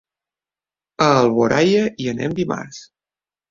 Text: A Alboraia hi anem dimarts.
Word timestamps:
A 1.09 1.09
Alboraia 1.17 1.85
hi 2.05 2.11
anem 2.15 2.35
dimarts. 2.43 2.83